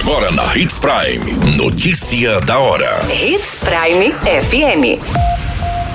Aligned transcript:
Agora 0.00 0.30
na 0.32 0.56
Hits 0.56 0.78
Prime. 0.78 1.56
Notícia 1.58 2.40
da 2.40 2.58
hora. 2.58 3.00
Hits 3.12 3.62
Prime 3.62 4.14
FM. 4.14 4.98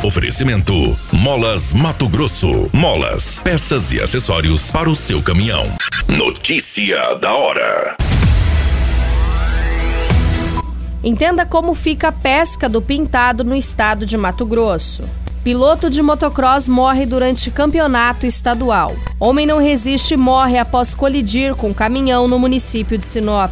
Oferecimento: 0.05 0.95
Molas 1.11 1.73
Mato 1.73 2.07
Grosso. 2.07 2.69
Molas, 2.71 3.39
peças 3.39 3.91
e 3.91 3.99
acessórios 3.99 4.69
para 4.69 4.87
o 4.87 4.95
seu 4.95 5.23
caminhão. 5.23 5.65
Notícia 6.07 7.15
da 7.15 7.33
hora. 7.33 7.97
Entenda 11.03 11.43
como 11.43 11.73
fica 11.73 12.09
a 12.09 12.11
pesca 12.11 12.69
do 12.69 12.83
pintado 12.83 13.43
no 13.43 13.55
estado 13.55 14.05
de 14.05 14.15
Mato 14.15 14.45
Grosso. 14.45 15.03
Piloto 15.43 15.89
de 15.89 16.03
motocross 16.03 16.67
morre 16.67 17.07
durante 17.07 17.49
campeonato 17.49 18.27
estadual. 18.27 18.95
Homem 19.19 19.47
não 19.47 19.57
resiste 19.57 20.13
e 20.13 20.17
morre 20.17 20.59
após 20.59 20.93
colidir 20.93 21.55
com 21.55 21.73
caminhão 21.73 22.27
no 22.27 22.37
município 22.37 22.99
de 22.99 23.05
Sinop. 23.05 23.51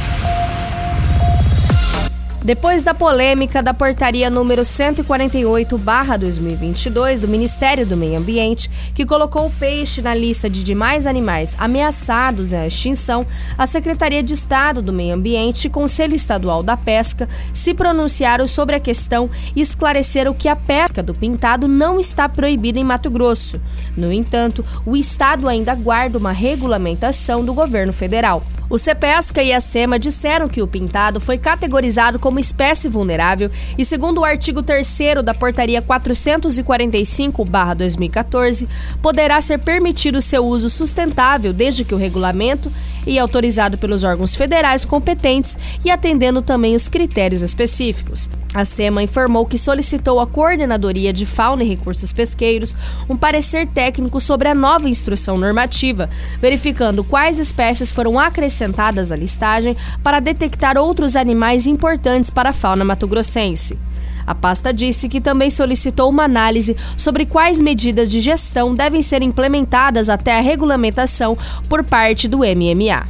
Depois 2.43 2.83
da 2.83 2.95
polêmica 2.95 3.61
da 3.61 3.71
portaria 3.71 4.27
número 4.27 4.63
148/2022 4.63 7.21
do 7.21 7.27
Ministério 7.27 7.85
do 7.85 7.95
Meio 7.95 8.17
Ambiente, 8.17 8.67
que 8.95 9.05
colocou 9.05 9.45
o 9.45 9.51
peixe 9.51 10.01
na 10.01 10.15
lista 10.15 10.49
de 10.49 10.63
demais 10.63 11.05
animais 11.05 11.55
ameaçados 11.59 12.51
à 12.51 12.65
extinção, 12.65 13.27
a 13.55 13.67
Secretaria 13.67 14.23
de 14.23 14.33
Estado 14.33 14.81
do 14.81 14.91
Meio 14.91 15.13
Ambiente 15.13 15.65
e 15.65 15.69
Conselho 15.69 16.15
Estadual 16.15 16.63
da 16.63 16.75
Pesca 16.75 17.29
se 17.53 17.75
pronunciaram 17.75 18.47
sobre 18.47 18.75
a 18.75 18.79
questão 18.79 19.29
e 19.55 19.61
esclareceram 19.61 20.33
que 20.33 20.47
a 20.47 20.55
pesca 20.55 21.03
do 21.03 21.13
pintado 21.13 21.67
não 21.67 21.99
está 21.99 22.27
proibida 22.27 22.79
em 22.79 22.83
Mato 22.83 23.11
Grosso. 23.11 23.61
No 23.95 24.11
entanto, 24.11 24.65
o 24.83 24.97
estado 24.97 25.47
ainda 25.47 25.75
guarda 25.75 26.17
uma 26.17 26.31
regulamentação 26.31 27.45
do 27.45 27.53
governo 27.53 27.93
federal. 27.93 28.41
O 28.71 28.77
CEPESCA 28.77 29.43
e 29.43 29.51
a 29.51 29.59
SEMA 29.59 29.99
disseram 29.99 30.47
que 30.47 30.61
o 30.61 30.67
pintado 30.67 31.19
foi 31.19 31.37
categorizado 31.37 32.17
como 32.17 32.39
espécie 32.39 32.87
vulnerável 32.87 33.51
e, 33.77 33.83
segundo 33.83 34.21
o 34.21 34.23
artigo 34.23 34.63
3 34.63 34.87
da 35.25 35.33
Portaria 35.33 35.81
445-2014, 35.81 38.69
poderá 39.01 39.41
ser 39.41 39.59
permitido 39.59 40.21
seu 40.21 40.45
uso 40.45 40.69
sustentável 40.69 41.51
desde 41.51 41.83
que 41.83 41.93
o 41.93 41.97
regulamento 41.97 42.71
e 43.05 43.19
autorizado 43.19 43.77
pelos 43.77 44.05
órgãos 44.05 44.35
federais 44.35 44.85
competentes 44.85 45.57
e 45.83 45.91
atendendo 45.91 46.41
também 46.41 46.73
os 46.73 46.87
critérios 46.87 47.41
específicos. 47.41 48.29
A 48.53 48.65
SEMA 48.65 49.01
informou 49.01 49.45
que 49.45 49.57
solicitou 49.57 50.19
à 50.19 50.27
Coordenadoria 50.27 51.13
de 51.13 51.25
Fauna 51.25 51.63
e 51.63 51.67
Recursos 51.67 52.11
Pesqueiros 52.11 52.75
um 53.09 53.15
parecer 53.15 53.65
técnico 53.67 54.19
sobre 54.19 54.49
a 54.49 54.55
nova 54.55 54.89
instrução 54.89 55.37
normativa, 55.37 56.09
verificando 56.41 57.01
quais 57.01 57.39
espécies 57.39 57.91
foram 57.91 58.19
acrescentadas 58.61 59.11
à 59.11 59.15
listagem 59.15 59.75
para 60.03 60.19
detectar 60.19 60.77
outros 60.77 61.15
animais 61.15 61.65
importantes 61.65 62.29
para 62.29 62.49
a 62.49 62.53
fauna 62.53 62.85
matogrossense. 62.85 63.77
A 64.25 64.35
pasta 64.35 64.71
disse 64.71 65.09
que 65.09 65.19
também 65.19 65.49
solicitou 65.49 66.09
uma 66.09 66.23
análise 66.23 66.77
sobre 66.95 67.25
quais 67.25 67.59
medidas 67.59 68.11
de 68.11 68.19
gestão 68.19 68.75
devem 68.75 69.01
ser 69.01 69.23
implementadas 69.23 70.09
até 70.09 70.37
a 70.37 70.41
regulamentação 70.41 71.37
por 71.67 71.83
parte 71.83 72.27
do 72.27 72.39
MMA. 72.39 73.07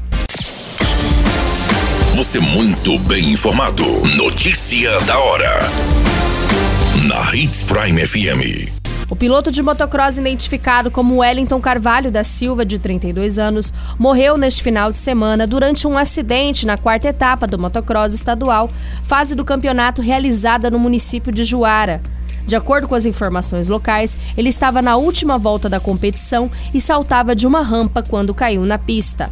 Você 2.16 2.40
muito 2.40 2.98
bem 3.00 3.32
informado. 3.32 3.84
Notícia 4.16 5.00
da 5.02 5.20
hora. 5.20 5.60
Na 7.08 7.36
Hits 7.36 7.64
Prime 7.64 8.06
FM. 8.06 8.81
O 9.12 9.16
piloto 9.16 9.52
de 9.52 9.62
motocross 9.62 10.18
identificado 10.18 10.90
como 10.90 11.18
Wellington 11.18 11.60
Carvalho 11.60 12.10
da 12.10 12.24
Silva, 12.24 12.66
de 12.66 12.80
32 12.80 13.38
anos, 13.38 13.74
morreu 14.00 14.38
neste 14.38 14.64
final 14.64 14.90
de 14.90 14.96
semana 14.96 15.46
durante 15.46 15.86
um 15.86 15.98
acidente 15.98 16.66
na 16.66 16.78
quarta 16.78 17.10
etapa 17.10 17.46
do 17.46 17.60
motocross 17.60 18.14
estadual, 18.14 18.70
fase 19.04 19.36
do 19.36 19.44
campeonato 19.44 20.02
realizada 20.02 20.72
no 20.72 20.80
município 20.80 21.30
de 21.30 21.44
Juara. 21.44 22.02
De 22.48 22.56
acordo 22.56 22.88
com 22.88 22.96
as 22.96 23.06
informações 23.06 23.68
locais, 23.68 24.18
ele 24.38 24.48
estava 24.48 24.82
na 24.82 24.96
última 24.96 25.38
volta 25.38 25.68
da 25.68 25.78
competição 25.78 26.50
e 26.74 26.80
saltava 26.80 27.36
de 27.36 27.46
uma 27.46 27.62
rampa 27.62 28.02
quando 28.02 28.34
caiu 28.34 28.64
na 28.66 28.78
pista. 28.78 29.30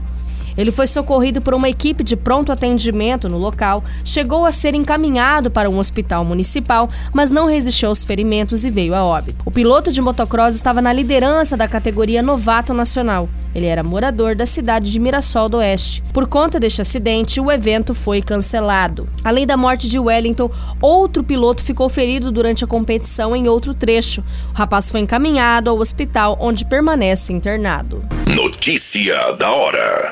Ele 0.60 0.74
foi 0.74 0.88
socorrido 0.88 1.40
por 1.40 1.54
uma 1.54 1.70
equipe 1.70 2.04
de 2.04 2.18
pronto 2.18 2.52
atendimento 2.52 3.30
no 3.30 3.38
local, 3.38 3.82
chegou 4.04 4.46
a 4.46 4.52
ser 4.52 4.76
encaminhado 4.76 5.50
para 5.50 5.70
um 5.70 5.80
hospital 5.80 6.26
municipal, 6.26 6.90
mas 7.14 7.32
não 7.32 7.48
resistiu 7.48 7.88
aos 7.88 8.04
ferimentos 8.04 8.66
e 8.66 8.70
veio 8.70 8.94
a 8.94 9.02
óbito. 9.02 9.42
O 9.46 9.52
piloto 9.52 9.90
de 9.90 10.02
motocross 10.02 10.56
estava 10.56 10.82
na 10.82 10.92
liderança 10.92 11.56
da 11.56 11.66
categoria 11.66 12.22
Novato 12.22 12.74
Nacional. 12.74 13.30
Ele 13.56 13.68
era 13.68 13.84
morador 13.84 14.36
da 14.36 14.46
cidade 14.46 14.92
de 14.92 15.00
Mirassol 15.00 15.48
do 15.48 15.58
Oeste. 15.58 16.04
Por 16.14 16.28
conta 16.28 16.60
deste 16.60 16.82
acidente, 16.82 17.40
o 17.40 17.50
evento 17.50 17.94
foi 17.94 18.22
cancelado. 18.22 19.08
Além 19.24 19.48
da 19.48 19.56
morte 19.56 19.88
de 19.88 19.98
Wellington, 19.98 20.52
outro 20.82 21.24
piloto 21.24 21.64
ficou 21.64 21.88
ferido 21.88 22.34
durante 22.34 22.66
a 22.66 22.68
competição 22.68 23.34
em 23.34 23.48
outro 23.48 23.74
trecho. 23.74 24.22
O 24.54 24.58
rapaz 24.58 24.90
foi 24.90 25.00
encaminhado 25.00 25.70
ao 25.70 25.80
hospital, 25.80 26.38
onde 26.40 26.66
permanece 26.66 27.32
internado. 27.32 28.04
Notícia 28.28 29.32
da 29.34 29.52
hora. 29.52 30.12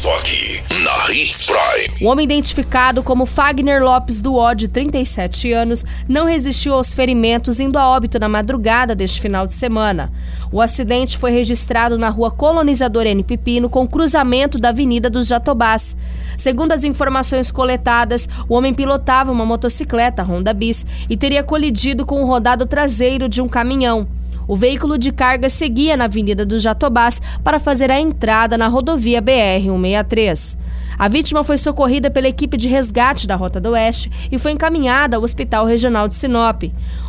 Só 0.00 0.16
aqui, 0.16 0.62
na 0.82 1.12
Hits 1.12 1.42
Prime. 1.42 1.94
O 2.00 2.10
homem 2.10 2.24
identificado 2.24 3.02
como 3.02 3.26
Fagner 3.26 3.84
Lopes 3.84 4.22
do 4.22 4.34
Ó, 4.34 4.54
de 4.54 4.66
37 4.66 5.52
anos, 5.52 5.84
não 6.08 6.24
resistiu 6.24 6.72
aos 6.72 6.94
ferimentos, 6.94 7.60
indo 7.60 7.78
a 7.78 7.86
óbito 7.86 8.18
na 8.18 8.26
madrugada 8.26 8.94
deste 8.94 9.20
final 9.20 9.46
de 9.46 9.52
semana. 9.52 10.10
O 10.50 10.62
acidente 10.62 11.18
foi 11.18 11.32
registrado 11.32 11.98
na 11.98 12.08
rua 12.08 12.30
Colonizador 12.30 13.04
N. 13.04 13.22
Pipino, 13.22 13.68
com 13.68 13.86
cruzamento 13.86 14.58
da 14.58 14.70
Avenida 14.70 15.10
dos 15.10 15.26
Jatobás. 15.26 15.94
Segundo 16.38 16.72
as 16.72 16.82
informações 16.82 17.50
coletadas, 17.50 18.26
o 18.48 18.54
homem 18.54 18.72
pilotava 18.72 19.30
uma 19.30 19.44
motocicleta 19.44 20.22
Honda 20.22 20.54
Bis 20.54 20.86
e 21.10 21.16
teria 21.18 21.44
colidido 21.44 22.06
com 22.06 22.22
o 22.22 22.26
rodado 22.26 22.64
traseiro 22.64 23.28
de 23.28 23.42
um 23.42 23.48
caminhão. 23.48 24.08
O 24.50 24.56
veículo 24.56 24.98
de 24.98 25.12
carga 25.12 25.48
seguia 25.48 25.96
na 25.96 26.06
Avenida 26.06 26.44
dos 26.44 26.60
Jatobás 26.60 27.22
para 27.44 27.60
fazer 27.60 27.88
a 27.88 28.00
entrada 28.00 28.58
na 28.58 28.66
rodovia 28.66 29.22
BR-163. 29.22 30.58
A 30.98 31.06
vítima 31.06 31.44
foi 31.44 31.56
socorrida 31.56 32.10
pela 32.10 32.26
equipe 32.26 32.56
de 32.56 32.68
resgate 32.68 33.28
da 33.28 33.36
Rota 33.36 33.60
do 33.60 33.70
Oeste 33.70 34.10
e 34.28 34.38
foi 34.38 34.50
encaminhada 34.50 35.16
ao 35.16 35.22
Hospital 35.22 35.66
Regional 35.66 36.08
de 36.08 36.14
Sinop. 36.14 36.64